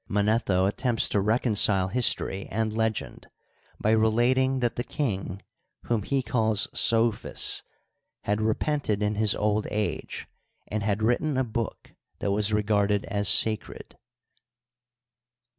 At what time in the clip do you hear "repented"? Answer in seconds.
8.41-9.03